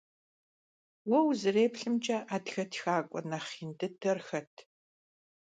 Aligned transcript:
Vue 1.07 1.19
vuzerêplhımç'e, 1.25 2.17
adıge 2.35 2.65
txak'ue 2.71 3.21
nexh 3.29 3.51
yin 3.57 3.71
dıder 3.79 4.19
xet? 4.27 4.53